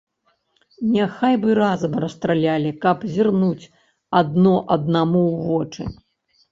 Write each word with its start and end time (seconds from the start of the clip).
Няхай 0.93 1.35
бы 1.43 1.49
разам 1.59 1.93
расстралялі, 2.05 2.73
каб 2.87 3.07
зірнуць 3.13 3.69
адно 4.23 4.59
аднаму 4.79 5.21
ў 5.33 5.37
вочы. 5.53 5.83